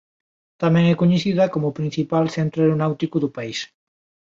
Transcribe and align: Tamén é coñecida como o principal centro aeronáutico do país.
Tamén 0.61 0.85
é 0.93 0.95
coñecida 1.01 1.51
como 1.53 1.65
o 1.69 1.77
principal 1.79 2.25
centro 2.35 2.59
aeronáutico 2.61 3.17
do 3.23 3.33
país. 3.37 3.59